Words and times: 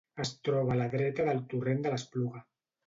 Es 0.21 0.29
troba 0.47 0.73
a 0.75 0.79
la 0.79 0.87
dreta 0.95 1.29
del 1.29 1.45
torrent 1.53 1.87
de 1.87 1.95
l'Espluga. 1.97 2.45